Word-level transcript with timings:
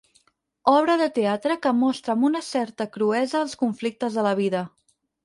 Obra 0.71 0.93
de 1.01 1.07
teatre 1.17 1.57
que 1.65 1.73
mostra 1.81 2.13
amb 2.15 2.25
una 2.29 2.41
certa 2.47 2.87
cruesa 2.97 3.43
els 3.49 3.55
conflictes 3.63 4.19
de 4.21 4.25
la 4.31 4.33
vida. 4.41 4.65